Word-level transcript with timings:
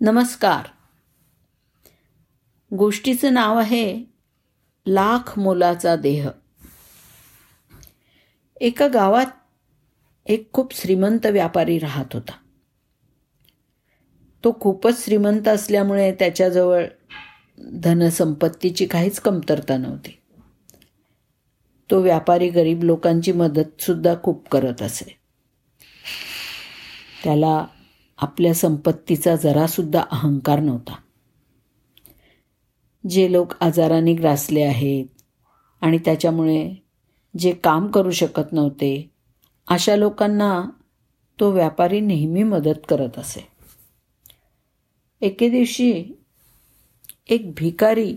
नमस्कार. 0.00 0.66
गोष्टीचं 2.76 3.34
नाव 3.34 3.58
आहे 3.58 4.04
लाख 4.86 5.38
मोलाचा 5.38 5.96
देह. 5.96 6.28
एका 8.60 8.88
गावात 8.88 9.26
एक 10.26 10.52
खूप 10.52 10.74
श्रीमंत 10.74 11.26
व्यापारी 11.26 11.78
राहत 11.78 12.04
होता. 12.12 12.32
तो 14.44 14.58
खूपच 14.60 15.04
श्रीमंत 15.04 15.48
असल्यामुळे 15.48 16.12
त्याच्याजवळ 16.12 16.86
धनसंपत्तीची 17.58 18.86
काहीच 18.86 19.20
कमतरता 19.20 19.76
नव्हती. 19.76 20.18
तो 21.90 22.00
व्यापारी 22.00 22.48
गरीब 22.48 22.82
लोकांची 22.82 23.32
मदतसुद्धा 23.32 24.14
खूप 24.22 24.48
करत 24.48 24.82
असे. 24.82 25.18
त्याला 27.24 27.66
आपल्या 28.18 28.54
संपत्तीचा 28.54 29.36
जरासुद्धा 29.36 30.02
अहंकार 30.10 30.60
नव्हता. 30.60 30.94
जे 33.10 33.32
लोक 33.32 33.52
आजाराने 33.60 34.14
ग्रासले 34.14 34.62
आहेत 34.62 35.06
आणि 35.80 35.98
त्याच्यामुळे 35.98 36.74
जे 37.38 37.52
काम 37.52 37.86
करू 37.86 38.10
शकत 38.10 38.52
नव्हते 38.52 39.10
अशा 39.68 39.96
लोकांना 39.96 40.62
तो 41.40 41.50
व्यापारी 41.50 42.00
नेहमी 42.00 42.42
मदत 42.42 42.80
करत 42.88 43.18
असे. 43.18 43.48
एके 45.20 45.48
दिवशी 45.48 46.04
एक 47.28 47.52
भिकारी 47.56 48.16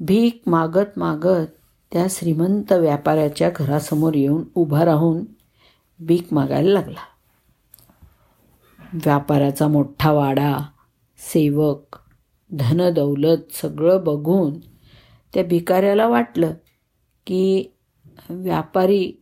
भीक 0.00 0.42
मागत 0.46 0.98
मागत 0.98 1.46
त्या 1.92 2.06
श्रीमंत 2.10 2.72
व्यापाऱ्याच्या 2.72 3.50
घरासमोर 3.56 4.14
येऊन 4.14 4.44
उभा 4.54 4.84
राहून 4.84 5.24
भीक 5.98 6.32
मागायला 6.32 6.72
लागला. 6.72 7.15
व्यापाराचा 8.92 9.68
मोठा 9.68 10.12
वाडा 10.12 10.58
सेवक 11.18 11.96
धनदौलत 12.52 13.52
सगळं 13.52 14.04
बघून 14.04 14.58
त्या 15.34 15.44
भिकाऱ्याला 15.44 16.08
वाटलं 16.08 16.52
की 17.26 17.72
व्यापारी 18.30 19.12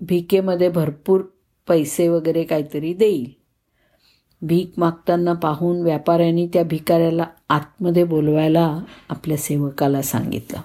भिकेमध्ये 0.00 0.68
भरपूर 0.68 1.20
पैसे 1.68 2.08
वगैरे 2.08 2.44
काहीतरी 2.44 2.94
देईल. 2.94 3.30
भीक 4.42 4.72
मागताना 4.76 5.32
पाहून 5.32 5.82
व्यापाऱ्यांनी 5.82 6.46
त्या 6.46 6.64
भिकाऱ्याला 6.64 7.26
आतमध्ये 7.48 8.04
बोलवायला 8.04 8.80
आपल्या 9.08 9.36
सेवकाला 9.36 10.02
सांगितलं. 10.02 10.60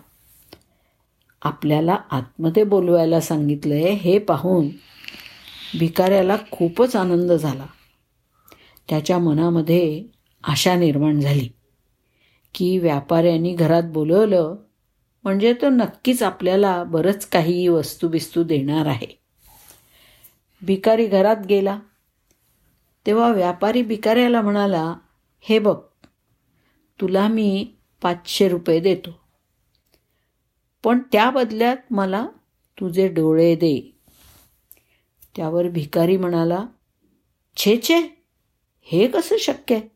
आपल्याला 1.41 1.97
आतमध्ये 2.11 2.63
बोलवायला 2.63 3.21
सांगितलं 3.21 3.73
आहे 3.73 3.91
हे 3.91 4.19
पाहून 4.19 4.67
भिकाऱ्याला 5.79 6.38
खूपच 6.51 6.95
आनंद 6.95 7.31
झाला. 7.31 7.66
त्याच्या 8.89 9.17
मनामध्ये 9.17 10.03
आशा 10.43 10.75
निर्माण 10.75 11.19
झाली 11.19 11.49
की 12.55 12.79
व्यापाऱ्यांनी 12.79 13.55
घरात 13.55 13.83
बोलवलं 13.83 14.55
म्हणजे 15.23 15.53
तो 15.53 15.69
नक्कीच 15.69 16.23
आपल्याला 16.23 16.83
बरंच 16.83 17.25
काही 17.25 17.67
वस्तू 17.67 18.43
देणार 18.43 18.85
आहे. 18.85 19.19
भिकारी 20.61 21.07
घरात 21.07 21.35
गेला. 21.49 21.79
तेव्हा 23.05 23.31
व्यापारी 23.31 23.81
भिकाऱ्याला 23.81 24.41
म्हणाला 24.41 24.95
हे 25.39 25.59
बघ 25.59 25.77
तुला 27.01 27.27
मी 27.27 27.67
पाचशे 28.01 28.49
रुपये 28.49 28.79
देतो. 28.79 29.19
पण 30.83 30.99
त्या 31.11 31.29
बदल्यात 31.29 31.77
मला 31.91 32.27
तुझे 32.79 33.07
डोळे 33.07 33.55
दे. 33.55 33.97
त्यावर 35.35 35.67
भिकारी 35.67 36.17
म्हणाला 36.17 36.65
छे 37.57 37.79
छे 37.83 38.19
हे 38.91 39.07
कसं 39.07 39.35
शक्य? 39.39 39.75
आहे 39.75 39.89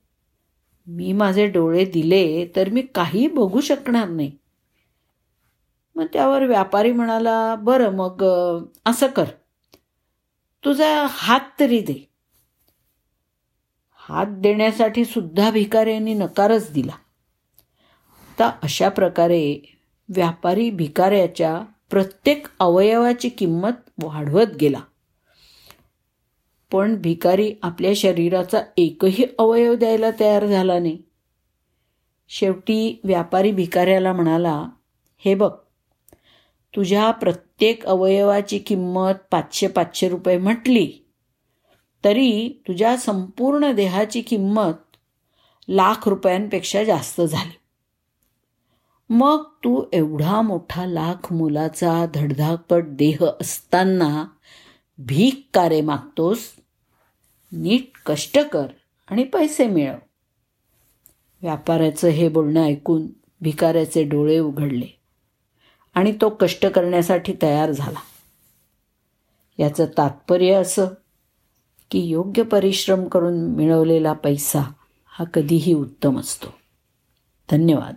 मी 0.88 1.14
माझे 1.14 1.48
डोळे 1.48 1.86
दिले 1.86 2.48
तर 2.56 2.70
मी 2.70 2.82
काही 2.82 3.28
बघू 3.28 3.62
शकणार 3.62 4.10
नाही. 4.10 4.32
मग 5.96 6.06
त्यावर 6.14 6.46
व्यापारी 6.46 6.92
म्हणाला 6.92 7.56
बरं 7.56 7.90
मग 7.90 8.24
असं 8.86 9.08
कर. 9.08 9.24
तुझा 10.66 11.08
हात 11.10 11.40
तरी 11.60 11.80
दे. 11.80 12.10
हात 13.96 14.26
देण्यासाठी 14.30 15.06
सुद्धा 15.06 15.52
भिकाऱ्यांनी 15.52 16.14
नकारच 16.14 16.72
दिला. 16.72 16.98
तर 18.40 18.50
अशा 18.64 18.90
प्रकारे 18.90 19.78
व्यापारी 20.10 20.70
भिकाऱ्याच्या 20.70 21.62
प्रत्येक 21.90 22.48
अवयवाची 22.60 23.30
किंमत 23.30 23.90
वाढवत 24.04 24.56
गेला. 24.62 24.80
पण 26.74 26.96
भिकारी 27.02 27.56
आपल्या 27.64 27.92
शरीराचा 27.96 28.62
एकही 28.78 29.26
अवयव 29.40 29.76
द्यायला 29.76 30.10
तयार 30.20 30.46
झाला 30.46 30.80
नाही. 30.80 30.98
शेवटी 32.30 33.00
व्यापारी 33.04 33.52
भिकाऱ्याला 33.52 34.14
म्हणाला 34.14 34.70
हे 35.18 35.36
बघ 35.36 35.52
तुझ्या 36.76 37.12
प्रत्येक 37.12 37.86
अवयवाची 37.86 38.60
किंमत 38.60 39.14
पाचशे 39.32 39.68
पाचशे 39.68 40.10
रुपये 40.10 40.38
म्हटली 40.38 40.92
तरी 42.04 42.50
तुझ्या 42.68 42.98
संपूर्ण 42.98 43.72
देहाची 43.72 44.22
किंमत 44.22 44.98
लाख 45.68 46.08
रुपयांपेक्षा 46.08 46.84
जास्त 46.84 47.22
झाली. 47.22 47.58
मग 49.10 49.44
तू 49.44 49.84
एवढा 49.94 50.42
मोठा 50.42 50.86
लाख 50.86 51.34
मुलाचा 51.34 52.06
धडधाकट 52.14 52.84
देह 52.88 53.26
असताना 53.42 54.26
भीक 54.98 55.48
कारे 55.54 55.82
मागतोस? 55.82 56.40
नीट 57.56 57.92
कष्ट 58.06 58.40
कर 58.40 58.68
आणि 59.08 59.24
पैसे 59.24 59.68
मिळव. 59.68 59.96
व्यापाऱ्याचं 61.42 62.08
हे 62.08 62.30
बोलणं 62.30 62.64
ऐकून 62.64 63.08
भिकाऱ्याचे 63.42 64.04
डोळे 64.04 64.40
उघडले 64.40 65.00
आणि 65.94 66.12
तो 66.22 66.30
कष्ट 66.30 66.66
करण्यासाठी 66.66 67.34
तयार 67.42 67.72
झाला. 67.72 68.00
याचं 69.58 69.86
तात्पर्य 69.98 70.54
असं 70.54 70.86
की 71.92 72.00
योग्य 72.00 72.44
परिश्रम 72.44 73.08
करून 73.08 73.52
मिळवलेला 73.52 74.14
पैसा 74.14 74.62
हा 75.06 75.26
कधीही 75.26 75.74
उत्तम 75.74 76.20
असतो. 76.20 76.48
धन्यवाद. 77.52 77.96